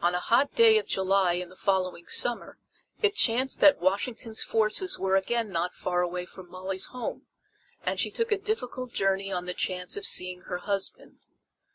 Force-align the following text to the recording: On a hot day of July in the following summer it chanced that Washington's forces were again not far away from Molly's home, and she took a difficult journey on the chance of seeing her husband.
On 0.00 0.14
a 0.14 0.18
hot 0.18 0.54
day 0.54 0.78
of 0.78 0.86
July 0.86 1.34
in 1.34 1.50
the 1.50 1.56
following 1.56 2.06
summer 2.06 2.56
it 3.02 3.14
chanced 3.14 3.60
that 3.60 3.82
Washington's 3.82 4.42
forces 4.42 4.98
were 4.98 5.14
again 5.14 5.50
not 5.50 5.74
far 5.74 6.00
away 6.00 6.24
from 6.24 6.48
Molly's 6.48 6.86
home, 6.86 7.26
and 7.82 8.00
she 8.00 8.10
took 8.10 8.32
a 8.32 8.38
difficult 8.38 8.94
journey 8.94 9.30
on 9.30 9.44
the 9.44 9.52
chance 9.52 9.94
of 9.94 10.06
seeing 10.06 10.40
her 10.44 10.56
husband. 10.56 11.26